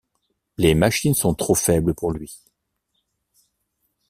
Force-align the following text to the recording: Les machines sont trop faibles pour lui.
Les 0.57 0.73
machines 0.73 1.13
sont 1.13 1.35
trop 1.35 1.53
faibles 1.53 1.93
pour 1.93 2.11
lui. 2.11 2.39